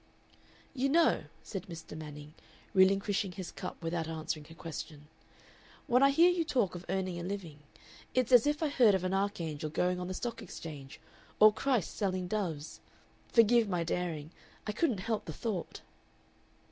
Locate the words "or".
11.39-11.53